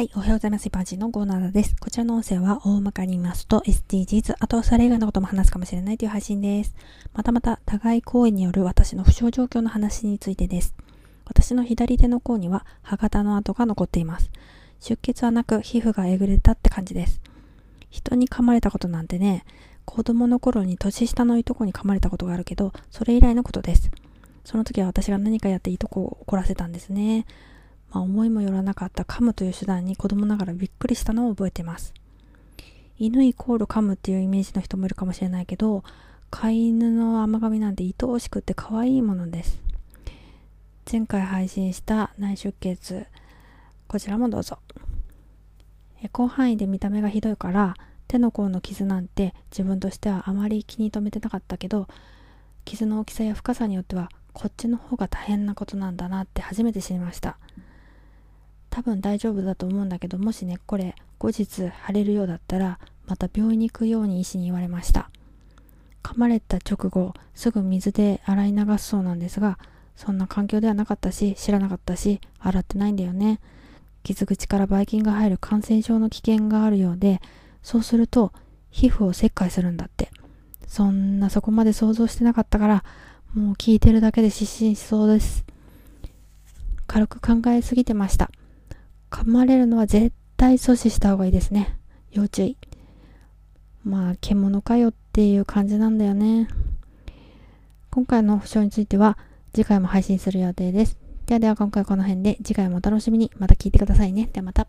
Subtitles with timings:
[0.00, 0.66] はい、おはようございます。
[0.66, 1.76] 一般人のゴーナーです。
[1.78, 6.74] こちらの音声は大まかに言いますと SDGs、あとはそれ以外のことも話すかもしれないという配信です。
[7.12, 10.74] またまた、互い行為による私の負傷状況の話についてです。
[11.26, 14.30] 私の左手の甲には歯型の跡が残っています。
[14.80, 17.20] 出血はなく皮膚がえぐれたって感じです。
[17.90, 19.44] 人に噛まれたことなんてね、
[19.84, 23.90] 子供の頃に年下のいとこに噛まれたことがあるけど、それ以来のことです。
[24.46, 27.26] その時は私が何かやっていとこを怒らせたんですね。
[27.90, 31.94] まあ、思いもよらなかった噛むという手段に子供ながらびっくりしたのを覚えています。
[32.98, 35.82] 犬イコール噛むっていうイメージの人もいるかもしれないけど、
[36.30, 39.60] 飼い犬の甘噛みなんて愛おしくて可愛いものです。
[40.90, 43.06] 前回配信した内出血、
[43.88, 44.58] こちらもどうぞ。
[46.08, 47.76] 広範囲で見た目がひどいから
[48.08, 51.86] 手の甲の傷なんて自分としてはあまり気に留めてなかったけど
[52.64, 57.36] 傷の大きさや深さによってはこっちの方が大変なことなんだなって初めて知りました
[58.70, 65.10] 多分大丈夫だと思うんだけどもしねこれ後日腫れるようだったらまた病院に行くように医師に言われました。
[66.02, 69.58] 噛まれた直後すぐ水で洗い流すそうなんですが
[69.96, 73.40] そんな環境ではなかったし知らなかったし洗ってないんだよね。
[74.02, 77.20] 傷口からばい菌が入る感染症の危険があるようで
[77.62, 78.32] そうすると
[78.70, 80.10] 皮膚を切開するんだって。
[80.66, 82.84] そんなそこまで想像してなかったから
[83.34, 85.44] もう聞いてるだけで失神しそうです。
[86.86, 88.30] 軽く考えすぎてました。
[89.10, 91.76] 噛まれるのは絶対阻止した方がいいですね。
[92.12, 92.56] 要注意。
[93.84, 96.48] まあ、獣かよっていう感じなんだよね。
[97.90, 99.18] 今回の保証については
[99.52, 100.96] 次回も配信する予定です。
[101.26, 104.28] ではでは今回この辺で次回もお楽しみにまた聞いてくださいね。
[104.32, 104.68] ではまた。